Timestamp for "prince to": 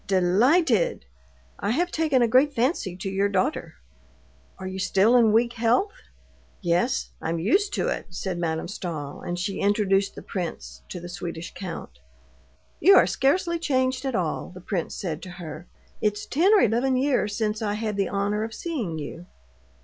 10.23-10.99